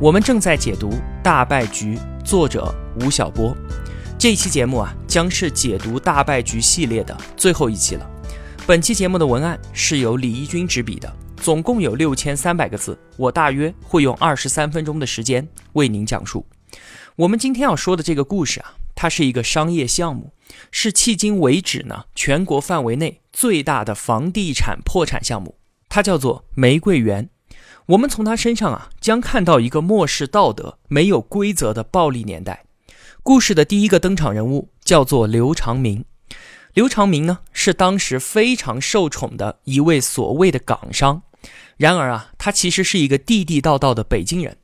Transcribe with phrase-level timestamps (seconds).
[0.00, 0.88] 我们正在解读
[1.22, 3.54] 《大败局》，作者吴晓波。
[4.18, 8.10] 这期节目啊，将是解读《大败局》系列的最后一期了。
[8.66, 16.46] 本期节目的文案是由李一军执笔的，总共有六千三百个字，我大约会用二十三分钟的时间为您讲述。
[17.16, 20.32] 我们今天要说的这个故事啊，它是一个商业项目，
[20.70, 23.20] 是迄今为止呢全国范围内。
[23.34, 25.58] 最大的房地产破产项目，
[25.90, 27.28] 它叫做玫瑰园。
[27.90, 32.64] 我们从他身上啊，将看到一个漠视道德、没有规则的暴力年代。
[33.24, 36.04] 故事的第一个登场人物叫做刘长明。
[36.72, 41.22] 刘长明呢，是当时非常受宠的一位所谓的港商。
[41.76, 44.56] 然而啊，他其实是一个地地道道的北京人。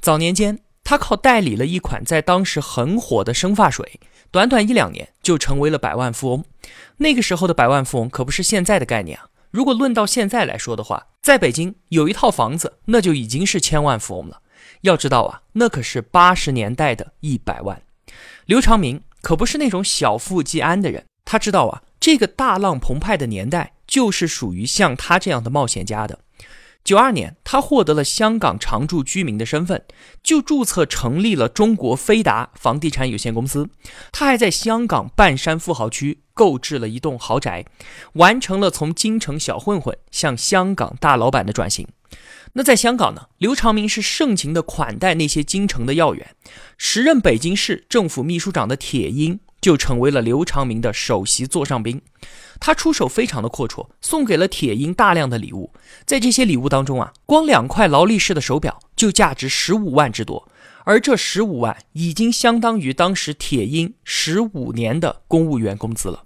[0.00, 4.00] 早年间，他靠代理了一款在当时很火的生发水。
[4.32, 6.44] 短短一两年就成为了百万富翁，
[6.96, 9.26] 那个时候的百万富翁可不是现在的概念啊！
[9.54, 14.40] 如果论到现在来说的话，在北京有一套房子，那就已经是千万富翁了。
[14.80, 17.80] 要知道啊，那可是八十年代的一百万。
[18.46, 26.18] 刘长明可不是那种小富即安的人，他知道啊，这个大浪澎湃的年代就是属于像他这样的冒险家的。
[26.84, 29.82] 九二年，他获得了香港常住居民的身份，
[30.22, 33.70] 就注册成立了中国飞达房地产有限公司。
[34.12, 37.64] 他还在香港半山富豪区购置了一栋豪宅，
[38.12, 41.88] 完成了从京城小混混向香港大老板的转型。
[42.52, 46.36] 那在香港呢，刘长明是盛情的款待那些京城的要员。
[46.76, 52.02] 时任北京市政府秘书长的铁英就成为了刘长明的首席座上宾。
[52.60, 55.72] 他出手非常的阔绰，送给了铁英大量的礼物。
[56.04, 60.46] 在这些礼物当中啊，光两块劳力士的手表就价值十五万之多，
[60.84, 66.22] 而这十五万已经相当于当时铁英十五年的公务员工资了。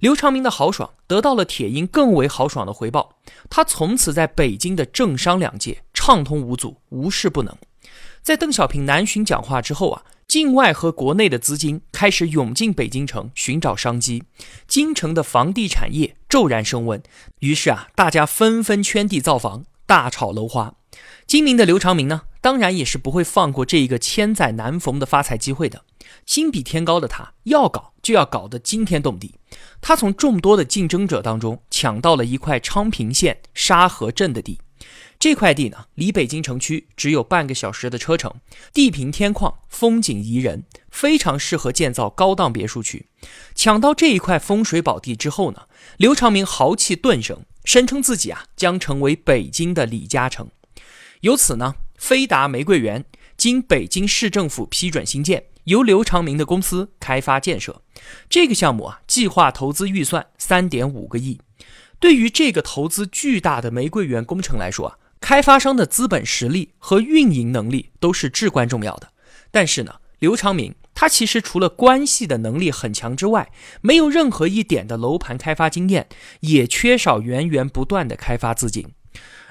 [0.00, 3.16] 刘长明的豪爽得到了铁英更为豪爽的回报，
[3.50, 7.54] 他从此在北京的政商两界畅通无阻，无事不能。
[8.22, 10.02] 在邓小平南巡讲话之后啊。
[10.28, 14.24] 境外和国内的资金开始涌进北京城寻找商机，
[14.66, 17.02] 京城的房地产业骤然升温。
[17.40, 20.74] 于是啊，大家纷纷圈地造房，大炒楼花。
[21.26, 25.84] 精明的刘长明呢，当然也是不会放过这一个千载难逢的发财机会的。
[26.24, 29.34] 心比天高的他，要搞就要搞得惊天动地。
[29.82, 34.58] 他从众多的竞争者当中抢到了一块昌平县沙河镇的地。
[35.22, 38.40] 这块地呢，离北京城区只有半个小时的车程，
[38.74, 43.06] 地平天旷，风景宜人，非常适合建造高档别墅区。
[43.54, 50.48] 抢到这一块风水宝地之后呢，刘长明豪气顿生，声称自己啊将成为北京的李嘉诚。
[51.20, 53.04] 由此呢，飞达玫瑰园
[53.36, 57.80] 经北京市政府批准兴建，由刘长明的公司开发建设。
[58.28, 61.38] 这个项目啊，计划投资预算三点五个亿。
[62.00, 64.98] 对于这个投资巨大的玫瑰园工程来说啊。
[65.22, 69.12] 开发商的资本实力和运营能力都是至关重要的，
[69.52, 73.50] 但是呢，刘长明他其实除了关系的能力很强之外，
[73.80, 76.08] 没有任何一点的楼盘开发经验，
[76.40, 78.88] 也缺少源源不断的开发资金。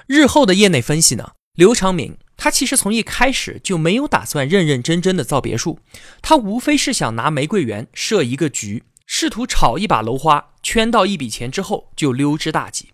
[0.06, 5.78] 日后的业内分析呢，刘长明他其实从一开始就没有打算认认真真的造别墅，
[6.20, 12.90] 他无非是想拿玫瑰园设一个局，试图炒一把楼花，圈到一笔钱之后就溜之大吉。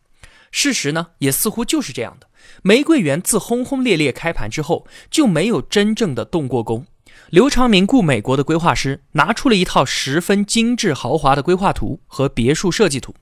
[0.53, 2.28] 事实呢，也似乎就是这样的。
[2.62, 6.86] 玫瑰园自轰轰烈烈开盘之后，就没有真正的动过工。
[7.30, 13.14] 刘长明雇美国的规划师，拿出了一套十分精致豪华的规划图和别墅设计图，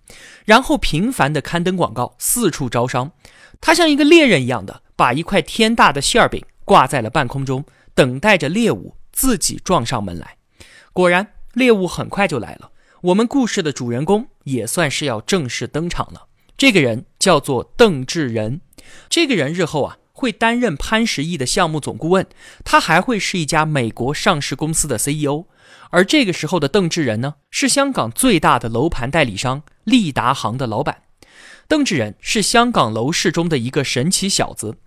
[0.44, 3.10] 然后频繁的刊登广告，四处招商。
[3.60, 10.36] 他像一个猎人一样的，把一块天大的馅饼挂在了半空中，等待着猎物自己撞上门来。
[10.92, 12.70] 果然，猎物很快就来了。
[13.02, 16.26] 我们故事的主人公也算是要正式登场了。
[16.56, 18.60] 这个人叫做邓志仁。
[19.08, 22.26] 这个人日后啊会担任潘石屹的项目总顾问，
[22.64, 25.46] 他还会是一家美国上市公司的 CEO。
[25.90, 31.02] 而这个时候的邓志仁呢，是香港最大的楼盘代理商利达行的老板。
[31.68, 34.78] 邓志仁是香港楼市中的一个神奇小子，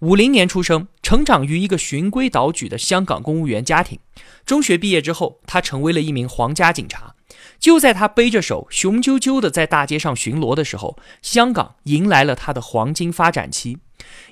[0.00, 3.98] 五零年出生，成长于一个循规蹈矩的香港公务员家庭。
[4.46, 7.14] 中学毕业之后，他成为了一名皇家警察。
[7.58, 13.78] 就在他背着手，雄赳赳地在大街上巡逻的时候，香港迎来了他的黄金发展期。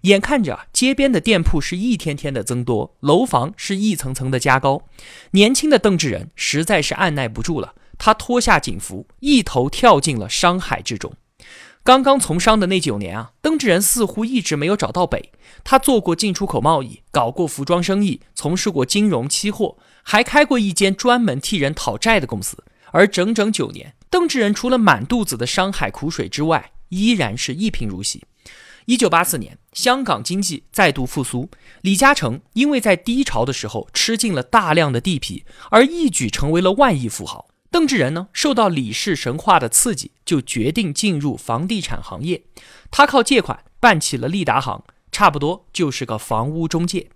[0.03, 4.83] 眼看着街边的店铺是一天天的增多，楼房是一层层的加高，
[5.33, 11.13] 年轻的邓志仁实在是按耐不住了，他脱下警服，一头跳进了商海之中。
[11.83, 15.33] 刚刚从商的那九年啊，邓志仁似乎一直没有找到北。
[15.63, 22.65] 他做过进出口贸易，搞过服装生意，从事过金融期货，还开过一间专门替人讨债的公司。
[22.93, 28.25] 而整整九年，邓志仁除了满肚子的商海苦水之外，依然是一贫如洗。
[28.87, 31.51] 一九八四年，香港经济再度复苏，
[31.81, 37.49] 李嘉诚因为在低潮的时候吃尽了大量的地皮，而一举成为了万亿富豪。
[37.69, 42.45] 邓志仁呢，受到李氏神话的刺激，就决定进入房地产行业。
[42.93, 47.09] 他靠借款办起了利达行，差不多就是个房屋中介。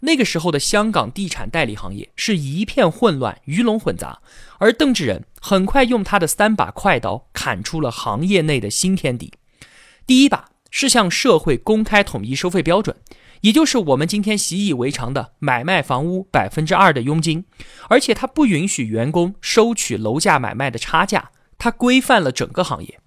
[0.00, 4.20] 那个时候的香港地产代理行业是一片混乱，鱼龙混杂。
[4.58, 9.32] 而邓志仁很快用他的三把快刀砍出了行业内的新天地。
[10.06, 12.96] 第一把是向社会公开统一收费标准。
[13.42, 17.44] 也就是我们今天习以为常的买卖房屋百分之二的佣金，
[17.88, 22.98] 而且它不允许员工收取楼价买卖的差价，它规范了整个行业。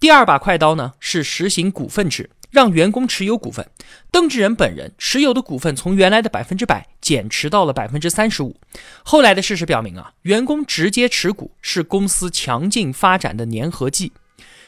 [0.00, 3.68] 第二把快刀呢是实行股份制，让员工持有股份。
[4.10, 8.56] 邓志仁本人持有的股份从原来的百分之百减持到了百分之三十五。
[9.04, 14.12] 后来的事实表明啊，员工直接持股是公司强劲发展的粘合剂。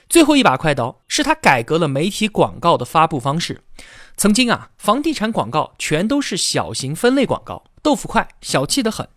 [0.07, 3.63] 最后一把快刀是他改革了媒体广告的发布方式。
[4.19, 9.09] 曾经啊，房地产广告全都是小型分类广告，豆腐块，小气得很。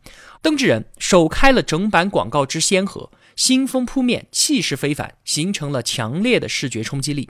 [0.41, 7.29] 邓志仁首开了整版广告之先河，新风扑面，气势非凡，形成了强烈的视觉冲击力。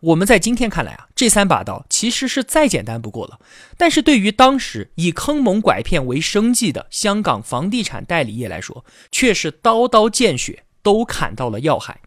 [0.00, 3.40] 我们在今天看来啊，这三把刀其实是再简单不过了。
[3.78, 12.00] 但是对于当时以坑蒙拐骗为生计的香港房地产代理业来说，却是刀刀见血，都砍到了要害。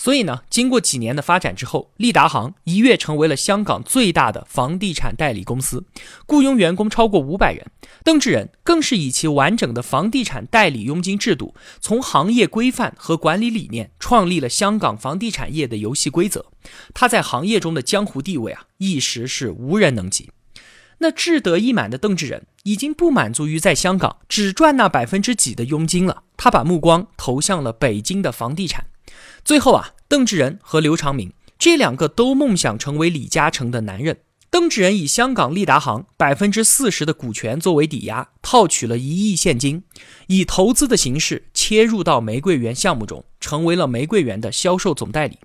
[0.00, 5.84] 所以呢，经过几年的发展之后，利达行一跃成为了香港最大的房地产代理公司，
[6.24, 7.66] 雇佣员工超过五百人。
[8.02, 16.46] 邓志仁更是以其完整的房地产代理佣金制度，从行业规范和管理理念，创立了香港房地产业的游戏规则。
[16.94, 20.30] 他在行业中的江湖地位啊，一时是无人能及。
[21.00, 28.86] 那志得意满的邓志仁已经不满足于在香港只赚那百分之几的佣金了，他把目光投向了北京的房地产。
[29.44, 34.18] 最后啊，邓志仁和刘长明这两个都梦想成为李嘉诚的男人。
[34.50, 39.84] 邓志仁以香港利达行百分之四十的股权作为抵押，套取了一亿现金，
[40.26, 45.38] 以投资的形式切入到玫瑰园项目中，成为了玫瑰园的销售总代理。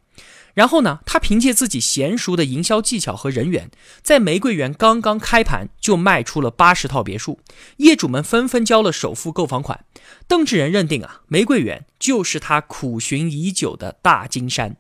[0.56, 3.70] 然后呢，他凭借自己娴熟的营销技巧和人缘，
[4.02, 7.40] 在玫瑰园刚刚开盘就卖出了八十套别墅，
[7.78, 9.86] 业主们纷纷交了首付购房款。
[10.28, 14.78] 邓志仁认定啊，玫瑰园就是他苦寻已久的大金山。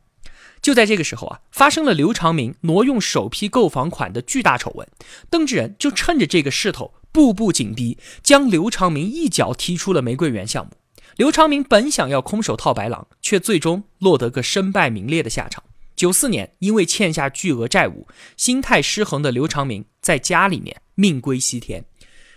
[0.62, 4.88] 就在这个时候啊，发生了刘长明挪用首批购房款的巨大丑闻，
[5.30, 10.72] 邓志仁就趁着这个势头，步步紧逼，将刘长明一脚踢出了玫瑰园项目。
[11.16, 15.64] 刘长明本想要空手套白狼，却最终落得个身败名裂的下场。
[15.96, 21.86] 九四年，因为欠下巨额债务，心态失衡的刘长明在家里面命归西天。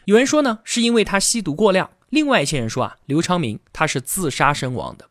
[0.05, 5.09] 有人说呢，是因为他吸毒过量；另外一些人说啊，刘长明他是自杀身亡的。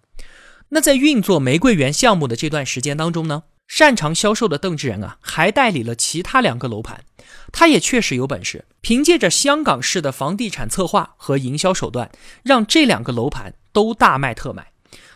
[0.70, 7.04] 那在运作玫瑰园项目的这段时间当中呢，擅长销售的邓志仁啊，还代理了其他两个楼盘。
[7.52, 12.10] 他也确实有本事，凭借着香港式的房地产策划和营销手段，
[12.44, 14.72] 让这两个楼盘都大卖特卖。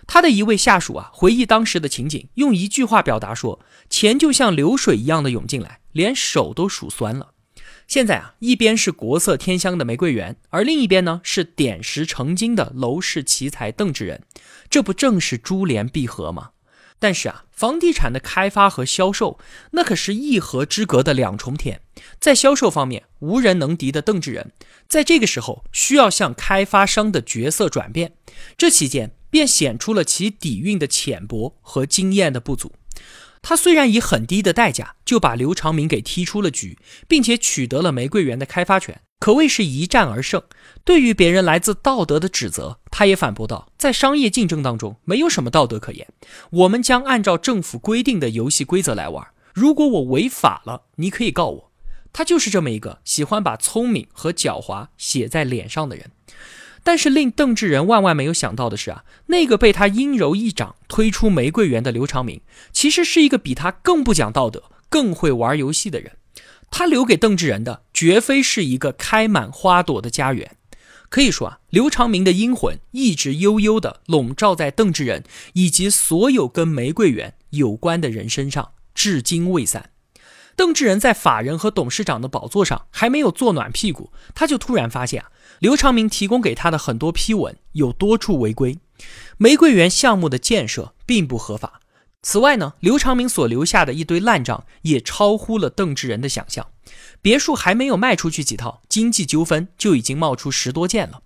[0.05, 7.31] 他的一位下属啊，回忆当时的情景，用一句话表达说：“钱就像流水一样的涌进来，连手都数酸了。”
[7.88, 14.24] 现在啊，一边是国色天香的玫瑰园，而另一边呢是点石成金的楼市奇才邓志仁，
[14.70, 16.51] 这不正是珠联璧合吗？
[17.00, 19.38] 但是啊，房地产的开发和销售，
[19.74, 21.80] 那可是一河之隔的两重天。
[22.20, 24.51] 在销售方面，无人能敌的邓志仁，
[24.88, 28.13] 在这个时候需要向开发商的角色转变，
[28.58, 32.74] 这期间便显出了其底蕴的浅薄和经验的不足。
[33.41, 39.01] 他虽然以很低的代价就把刘长明给踢出了局，并且取得了玫瑰园的开发权。
[39.19, 40.41] 可谓是一战而胜。
[40.83, 46.07] 对于别人来自道德的指责，他也反驳道：“在商业竞争当中，没有什么道德可言。
[46.51, 49.27] 我们将按照政府规定的游戏规则来玩。
[49.53, 51.71] 如果我违法了，你可以告我。”
[52.13, 56.12] 他就是这么一个喜欢把聪明和狡猾写在脸上的人。
[56.84, 66.14] 但是令邓志仁万万没有想到的是啊，那个被他阴柔一掌推出玫瑰园的刘长明，其实是一个比他更不讲道德、更会玩游戏的人。
[66.72, 70.56] 他留给邓志仁的绝非是一个开满花朵的家园，
[71.10, 75.24] 可以说啊，刘长明的阴魂一直悠悠地笼罩在邓志仁
[75.54, 79.92] 以及所有跟玫瑰园有关的人身上，至今未散。
[80.55, 88.77] 邓志仁在法人和董事长的宝座上还没有坐暖屁股，他就突然发现啊，刘长明提供给他的很多批文有多处违规，
[89.38, 91.79] 玫瑰园项目的建设并不合法。
[92.22, 96.67] 此外呢，刘长明所留下的一堆烂账也超乎了邓志仁的想象。
[97.20, 101.22] 别墅还没有卖出去几套，经济纠纷就已经冒出十多件了。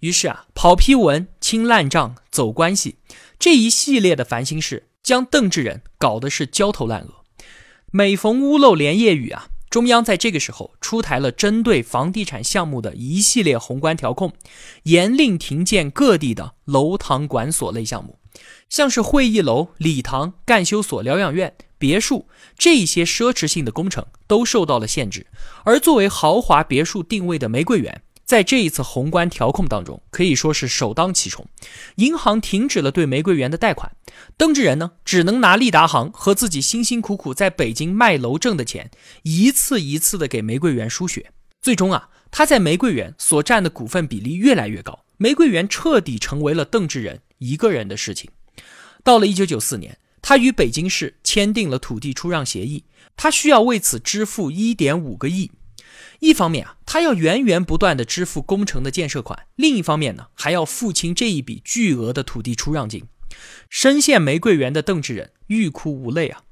[0.00, 2.96] 于是啊，跑批文、清烂账、走关系，
[3.38, 7.19] 这一系列的烦心事，将邓志仁搞得是焦头烂额。
[7.92, 14.32] 每逢屋漏连夜雨啊，中央在这个时候出台了针对房地产项目的一系列宏观调控，
[14.84, 18.20] 严令停建各地的楼堂馆所类项目，
[18.68, 25.26] 像是会议楼、礼堂、干休所、疗养院、别墅这些奢侈性的工程都受到了限制，
[25.64, 28.02] 而作为豪华别墅定位的玫瑰园。
[28.30, 31.48] 在这一次宏观调控当中，可以说是首当其冲，
[31.96, 33.90] 银行停止了对玫瑰园的贷款，
[34.36, 38.88] 邓志仁呢只能拿利达行和自己辛辛苦苦在北京卖楼挣的钱，
[39.24, 41.32] 一次一次的给玫瑰园输血。
[41.60, 48.30] 最终啊，他在玫瑰园所占的股份比例越来越高，玫瑰园彻底成为了邓志仁一个人的事情。
[49.02, 52.84] 到了一九九四年，他与北京市签订了土地出让协议，
[53.16, 55.50] 他需要为此支付一点五个亿。
[56.18, 63.04] 一方面啊，他要源源不断的支付工程的建设款；另一方面呢，还要付清这一笔巨额的土地出让金。
[63.68, 66.42] 深陷玫瑰园的邓志仁欲哭无泪啊！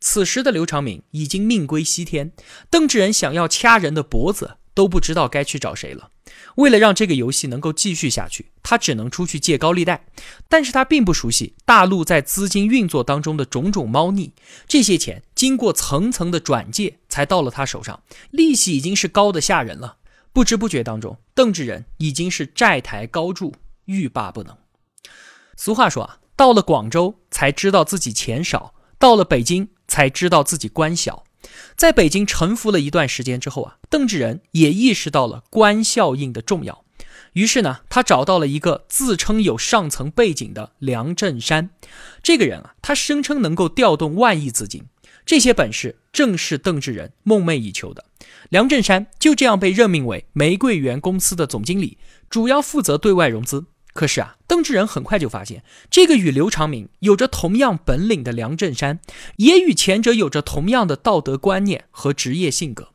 [0.00, 2.32] 此时的刘长明已经命归西天，
[2.68, 4.56] 邓志仁想要掐人的脖子。
[4.74, 6.10] 都不知道该去找谁了。
[6.56, 10.06] 为了让这个游戏能够继续下去，他只能出去借高利贷。
[10.48, 14.32] 但是他并不熟悉大陆在资金运作当中的种种猫腻。
[14.66, 19.96] 这些钱经过层层的转借才到了他手上，利息已经是高的吓人了。
[20.32, 24.56] 不知不觉当中，邓志仁已经是债台高筑，欲罢不能。
[25.56, 31.22] 俗话说啊，到了广州才知道自己钱少，到了北京才知道自己官小。
[31.76, 36.84] 在北京沉浮了一段时间之后啊，邓志仁也意识到了官效应的重要。
[37.34, 41.70] 于是呢，他找到了一个自称有上层背景的梁振山。
[42.24, 44.82] 这个人啊，他声称能够调动万亿资金，
[45.24, 48.04] 这些本事正是邓志仁梦寐以求的。
[48.48, 51.98] 梁振山就这样被任命为玫瑰园公司的总经理，
[52.28, 53.66] 主要负责对外融资。
[53.94, 58.98] 可是啊，邓志仁很快就发现，这个与刘长明有着同样本领的梁振山，
[59.36, 62.90] 也与前者有着同样的道德观念和职业性格。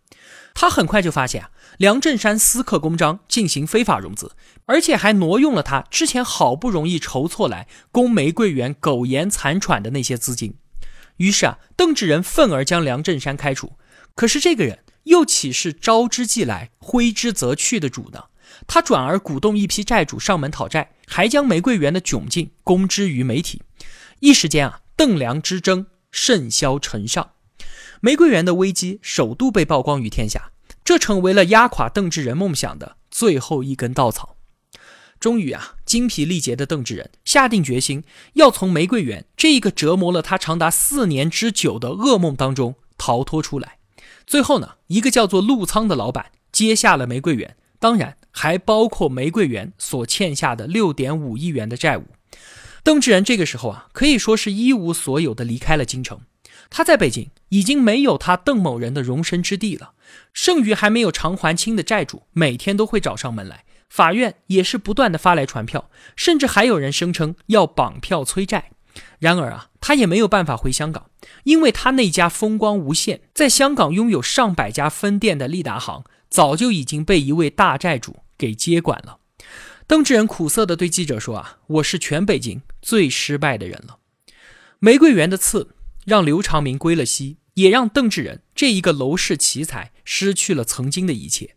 [0.54, 4.34] 他很快就发现啊，梁振山私刻公章进行非法融资，
[4.66, 10.56] 而且还挪用了他之前好不容易筹措来供玫瑰园苟延残喘的那些资金。
[11.16, 13.74] 于是啊，邓志仁愤而将梁振山开除。
[14.16, 18.26] 可是这个人又岂是招之即来，挥之则去的主呢？
[18.68, 23.62] 他转而鼓动一批债主上门讨债，还将玫瑰园的窘境公之于媒体。
[24.20, 27.32] 一时间啊，邓梁之争甚嚣尘上，
[28.02, 30.52] 玫瑰园的危机首度被曝光于天下，
[30.84, 34.36] 这成为了压垮邓志仁梦想的最后一根稻草。
[35.20, 38.04] 终于啊，精疲力竭的邓志仁下定决心，
[38.34, 43.80] 要从玫瑰园这一个折磨了他长达四年之久的噩梦当中逃脱出来。
[44.26, 47.58] 最后呢，一个叫做陆仓的老板接下了玫瑰园。
[47.80, 52.06] 当然，还包括玫瑰园所欠下的六点五亿元的债务。
[52.84, 56.22] 邓志仁这个时候啊，可以说是一无所有的离开了京城。
[56.70, 59.94] 他在北京已经没有他邓某人的容身之地了。
[60.34, 68.72] 剩余还没有偿还清的债主，每天都会找上门来，法院也是不断的发来传票，甚至还有人声称要绑票催债。
[69.20, 71.10] 然而啊，他也没有办法回香港，
[71.44, 76.04] 因为他那家风光无限，在香港拥有上百家分店的利达行。
[76.30, 79.18] 早就已经被一位大债主给接管了。
[79.88, 83.98] 邓志仁苦涩地对记者说：“啊，我是全北京最失败的人了。
[84.78, 85.70] 玫瑰园的刺
[86.06, 91.56] 让刘长明归了西，也让邓志仁这一个楼市奇才失去了曾经的一切。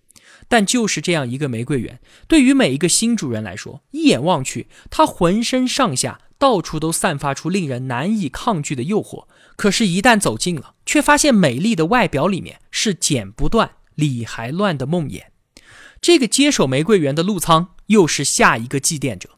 [0.49, 9.27] 但就是这样一个玫瑰园，对于每一个新主人来说，一眼望去，他浑身上下到处都散发出令人难以抗拒的诱惑。
[9.57, 15.25] 可是，一旦走近了，却发现美丽的外表里面是剪不断。”理还乱的梦魇，
[16.01, 19.31] 这个接手玫瑰园的陆仓又是下一个祭奠者。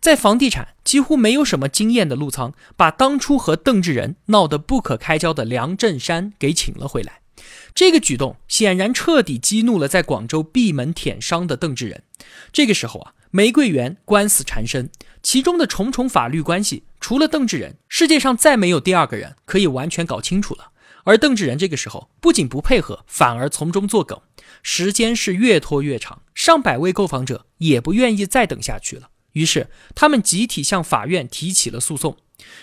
[0.00, 7.20] 在房地产几乎没有什么经验的陆仓，把当初和邓志仁闹得不可开交的梁振山给请了回来。
[7.74, 12.02] 这个举动显然彻底激怒了在广州闭门舔伤的邓志仁。
[12.52, 14.90] 这个时候啊，玫瑰园官司缠身，
[15.22, 20.70] 其中的重重法律关系，除了邓志仁，世界上再没有第二个人可以完全搞清楚了。
[21.04, 24.20] 而邓志仁这个时候不仅不配合，反而从中作梗，
[24.62, 32.16] 时间是越拖越长，上百位购房者也不愿意再等下去了，于是他们集体向法院提起了诉讼。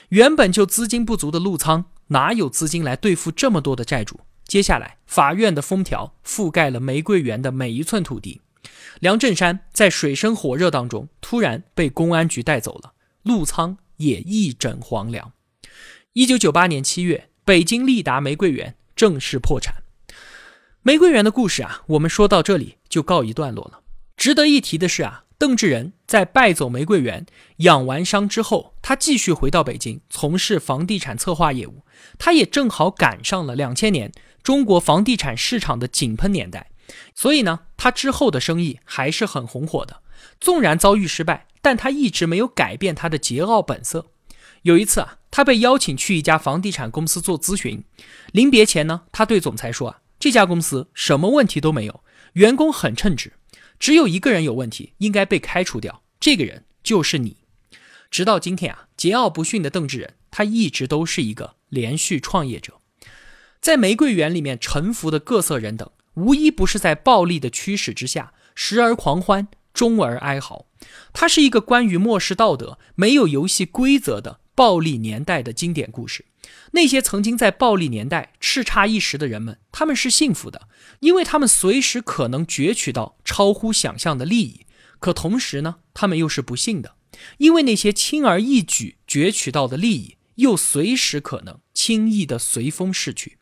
[0.10, 4.20] 原本就资金不足的陆仓哪有资金来对付这么多的债主？
[4.46, 8.42] 接下来，法院的封条覆盖了玫瑰园的每一寸土地。
[9.00, 12.94] 梁振山在水深火热当中突然被公安局带走了，
[13.24, 15.32] 陆仓也一枕黄粱。
[16.14, 19.84] 一九九八年七月，北京利达玫瑰园正式破产。
[20.84, 23.82] 玫瑰园的故事啊，我们说到这里就告一段落了。
[24.16, 27.26] 值得一提的是啊，邓志仁在败走玫瑰园、
[27.58, 31.84] 养完伤之后，他继续回到北京从事房地产策划业务。
[32.20, 34.12] 他也正好赶上了两千年
[34.44, 36.70] 中国房地产市场的井喷年代。
[37.16, 40.02] 所以呢，他之后的生意还是很红火的。
[40.40, 44.12] 纵然遭遇失败，但他一直没有改变他的桀骜本色。
[44.64, 47.84] 有一次啊，他被邀请去一家房地产公司做咨询，
[48.32, 52.04] 临别前呢，他对总裁说啊，这家公司什么问题都没有，
[52.34, 53.34] 员工很称职，
[53.80, 57.38] 只有一个人有问题，应该被开除掉，这个人就是你。
[58.12, 62.82] 直到今天啊，桀骜不驯的邓志仁，他一直都是一个连续创业者，
[63.60, 65.90] 在玫瑰园里面沉浮的各色人等。
[66.16, 70.66] 无一不是在暴力的驱使之下，时而狂欢，终而哀嚎。
[71.14, 76.26] 他是一个关于漠视道德、没有游戏规则的暴力年代的经典故事。
[76.72, 80.68] 那些曾经在暴力年代叱咤一时的人们，他们是幸福的，
[81.00, 84.66] 因为他们随时可能攫取到超乎想象的利益；
[85.00, 86.96] 可同时呢，他们又是不幸的，
[87.38, 93.38] 因为那些轻而易举攫取到的利益，又随时可能轻易的随风逝去。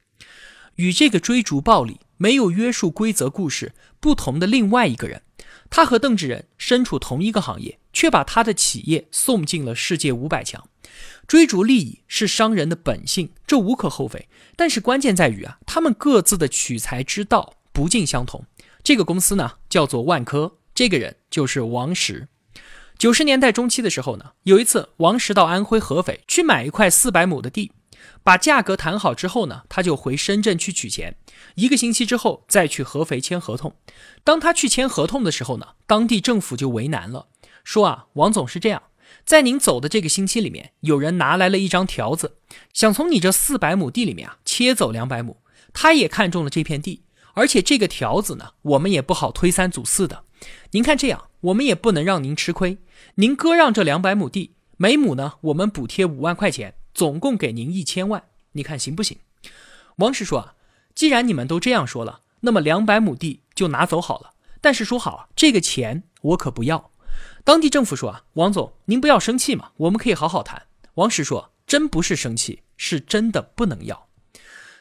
[0.76, 2.00] 与这个追逐暴力。
[2.22, 5.22] 没有约束规则故事不同的另外一个人，
[5.70, 10.70] 他和邓志仁身处同一个行业，却把他的企业送进了世界五百强。
[11.28, 14.30] 追逐利益是商人的本性，这无可厚非。
[14.56, 18.46] 但是关键在于啊，他们各自的取财之道不尽相同。
[18.82, 22.30] 这个公司呢叫做万科，这个人就是王石。
[22.98, 27.74] 九十年代中期的时候呢，有一次王石到安徽合肥去买一块四百亩的地。
[28.24, 31.18] 把价格谈好之后呢，他就回深圳去取钱。
[31.56, 33.76] 一个星期之后再去合肥签合同。
[34.24, 37.28] 当他去签合同的时候呢，当地政府就为难了，
[37.64, 38.82] 说啊，王总是这样，
[39.26, 42.38] 在您走的这个星期里面，有人拿来了一张条子，
[42.74, 45.38] 想从你这四百亩地里面啊切走两百亩。
[45.74, 50.24] 他也看中了这片地，而且这个条子呢，我们也不好推三阻四的。
[50.72, 52.80] 您看这样，我们也不能让您吃亏，
[53.16, 56.76] 您割让这两百亩地，每亩呢，我们补贴五万块钱。
[56.92, 59.20] 总共给您一千万，你看行不行？
[59.98, 60.56] 王石说啊，
[60.94, 64.32] 既然你们都这样说了，那么两百亩地就拿走好了。
[64.60, 66.92] 但是说好，这个钱我可不要。
[67.44, 70.68] 当地政府说啊，王总您不要生气嘛，我们可以好好谈。
[70.96, 74.08] 王石说，真不是生气，是真的不能要。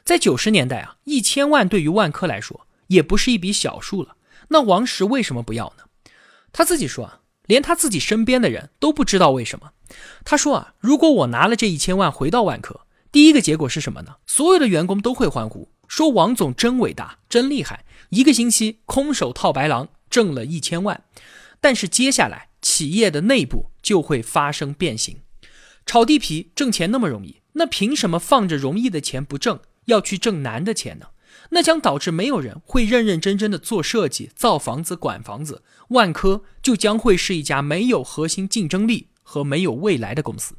[0.04, 4.16] 在九十年代啊，一千万对于万科来说也不是一笔小数了。
[4.48, 5.84] 那王石为什么不要呢？
[6.52, 9.72] 他自己说啊，连他自己身边的人都不知道为什么。
[10.24, 12.80] 他说啊，如果我拿了这一千万回到万科，
[13.12, 14.16] 第一个结果是什么呢？
[14.26, 21.04] 所有的员工都会欢呼，说王总真伟大，真厉害，一个星期空手套白狼，挣了一千万。
[21.60, 25.20] 但是接下来企业的内部就会发生变形，
[25.86, 31.08] 炒地皮挣钱那么容易，那凭什么放着容易的钱不挣，要去挣难的钱呢？
[31.50, 39.08] 那将导致没有人会认认真真的做设计、造房子、管房子，万科就将会是一家没有核心竞争力。
[39.30, 40.56] 和没有未来的公司，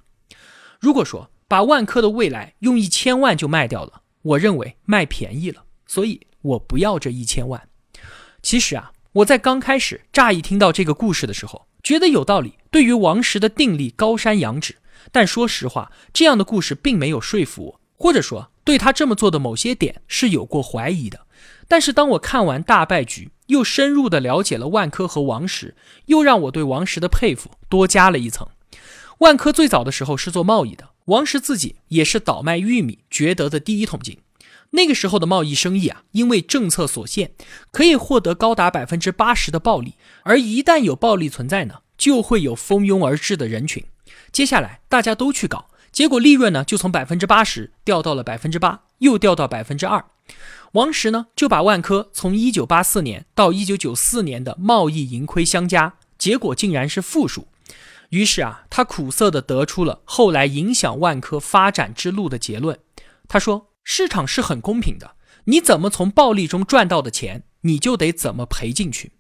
[0.79, 7.67] 如果说把万科的未来用一千万就卖掉了，我认为卖便宜了，所以我不要这一千万。
[8.43, 14.75] 其实啊，我在刚开始乍一听到这个故事的时候，觉得有道理，对于王石的定力高山仰止。
[15.11, 21.21] 但说实话，这样的故事并没有说服我，或者说对他这么做的某些点是有过怀疑的。
[21.67, 25.75] 但是当我看完大败局，又深入的了解了万科和王石，
[26.05, 28.47] 又让我对王石的佩服多加了一层。
[29.17, 34.19] 万科最早的时候是做贸易的，王石自己也是倒卖玉米掘得的第一桶金。
[34.71, 37.31] 那个时候的贸易生意啊，因为政策所限，
[37.71, 39.95] 可以获得高达百分之八十的暴利。
[40.23, 43.83] 而一旦有暴利存在呢，就会有蜂拥而至的人群。
[44.31, 50.05] 接下来大家都去搞，结果利润呢就从百分之八十掉到了百分之八，又掉到百分之二。
[50.73, 57.47] 王石呢就把万科从一九八四年到一九九四年的贸易盈亏相加，结果竟然是负数。
[58.09, 62.77] 于是啊，他苦涩地得出了后来影响万科发展之路的结论。
[63.27, 65.15] 他说：“市场是很公平的，
[65.45, 69.11] 你怎么从暴利中赚到的钱，你就得怎么赔进去。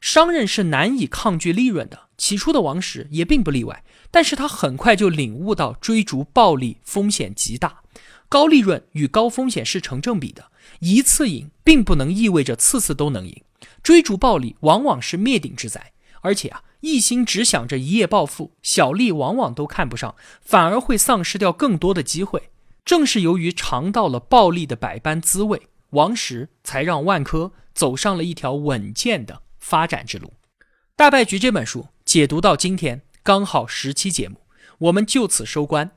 [0.00, 2.08] 商人是难以抗拒利润的。
[2.16, 7.82] 起初的王石也并不例外，但是他很快就领悟到追逐暴利风险极大，
[8.28, 10.50] 高利润与高风险是成正比的。
[10.80, 13.42] 一次赢并不能意味着次次都能赢，
[13.82, 15.92] 追逐暴利往往是灭顶之灾。
[16.20, 22.50] 而且啊。”一心只想着一夜暴富，小利往往都看不上，反而会丧失掉更多的机会。
[22.84, 30.34] 正是由于尝到了暴利的百般滋味，王石才让万科走上了一条稳健的发展之路。
[30.94, 34.42] 大败局这本书解读到今天刚好十期节目，
[34.78, 35.92] 我们就此收官。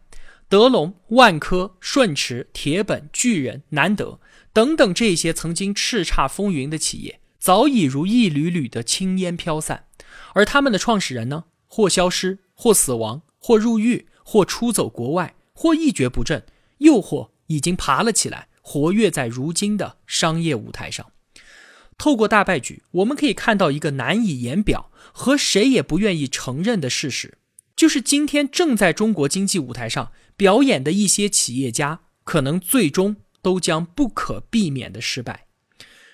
[0.49, 4.21] 德龙、万科、顺驰、铁本、巨人、南德
[4.53, 9.87] 等等这些曾经叱咤风云的企业，早已如一缕缕的青烟飘散，
[10.33, 16.45] 而他们的创始人呢，或消失，或死亡，或入狱，或出走国外，或一蹶不振，
[16.79, 18.47] 诱惑已经爬了起来。
[18.69, 21.13] 活跃在如今的商业舞台上，
[21.97, 27.37] 透过大败局，我们可以看到一个难以言表和谁也不愿意承认的事实，
[27.77, 35.45] 就是今天正在中国经济舞台上表演的一些企业家，可能最终都将不可避免的失败。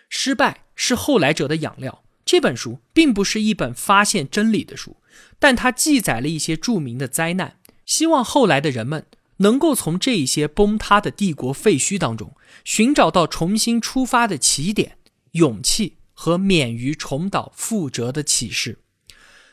[0.07, 2.03] 失败是后来者的养料。
[2.23, 4.97] 这本书并不是一本发现真理的书，
[5.39, 9.07] 但它记载了一些著名的灾难，希望后来的人们。
[9.37, 14.97] 能够从这些崩塌的帝国废墟当中寻找到重新出发的起点、
[15.31, 18.79] 勇气和免于重蹈覆辙的启示。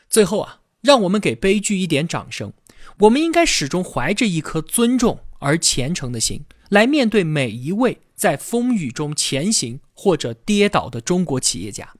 [0.09, 2.53] 最后啊，让我们给悲剧一点掌声。
[2.99, 11.93] 我们应该始终怀着一颗尊重而虔诚的心，来面对每一位在风雨中前行或者跌倒的中国企业家。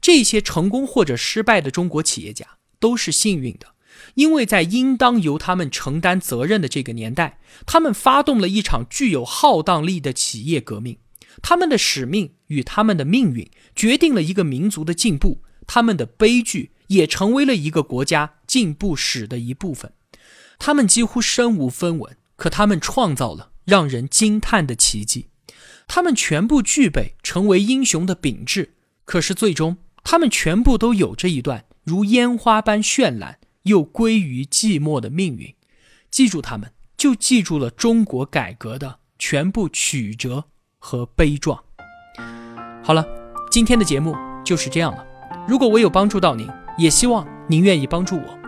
[0.00, 3.71] 这些成功或者失败的中国企业家都是幸运的。
[4.14, 10.98] 因为在应当由他们承担责任的这个年代，他们发动了一场具有浩荡力的企业革命。
[11.40, 19.92] 他们的使命与他们的命运决定了一个民族的进步，他们的悲剧也成为了一个国家进步史的一部分。
[20.58, 25.28] 他们几乎身无分文，可他们创造了让人惊叹的奇迹。
[25.88, 33.38] 他们全部具备成为英雄的品质，可是最终，他们全部都有着一段如烟花般绚烂。
[33.64, 35.54] 又归于寂寞的命运，
[36.10, 40.44] 记住他们，就记住了中国改革的全部曲折
[40.78, 41.62] 和悲壮。
[42.82, 43.06] 好了，
[43.50, 45.06] 今天的节目就是这样了。
[45.48, 48.38] 如果我有帮助到您，也希望您愿意帮助我。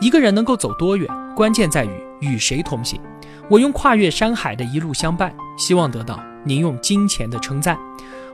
[0.00, 3.00] 一个人能够走多远，关键在于与谁同行。
[3.48, 7.76] 我用跨越山海的一路相伴，希望得到您用金钱的称赞。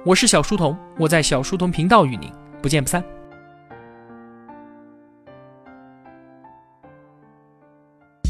[0.05, 3.16] 我是小书童，我在小书童频道与您不见不散。